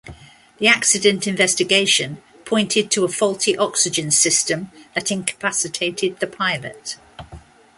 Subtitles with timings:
[0.57, 6.97] The accident investigation pointed to a faulty oxygen system that incapacitated the pilot.